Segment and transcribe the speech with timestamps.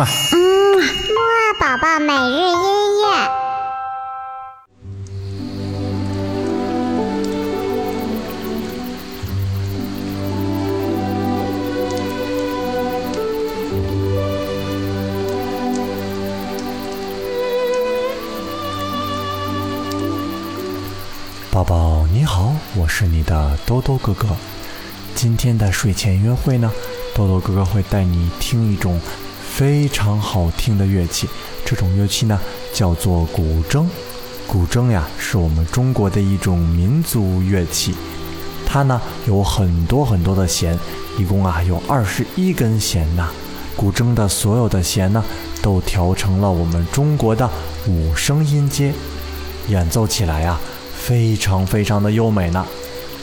[0.00, 0.06] 嘛。
[0.32, 0.38] 嗯，
[0.78, 3.04] 木二宝宝每日音乐。
[21.50, 24.26] 宝宝你好，我是你的兜兜哥哥。
[25.14, 26.72] 今天的睡前约会呢，
[27.14, 28.98] 兜兜哥哥会带你听一种
[29.60, 31.28] 非常好听的乐器。
[31.66, 32.40] 这种乐器呢，
[32.72, 33.84] 叫做古筝。
[34.46, 37.94] 古筝呀，是我们中国的一种民族乐器。
[38.64, 40.78] 它呢，有很多很多的弦，
[41.18, 43.28] 一共啊有二十一根弦呐。
[43.76, 45.22] 古筝的所有的弦呢，
[45.60, 47.46] 都调成了我们中国的
[47.86, 48.94] 五声音阶，
[49.68, 50.58] 演奏起来啊，
[50.94, 52.64] 非常非常的优美呢。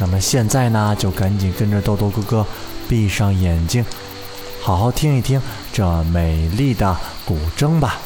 [0.00, 2.46] 那么现在呢，就赶紧跟着豆豆哥哥
[2.88, 3.84] 闭上眼睛，
[4.64, 5.38] 好好听一听
[5.74, 6.96] 这美丽的
[7.26, 7.98] 古筝吧。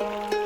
[0.00, 0.39] 乐。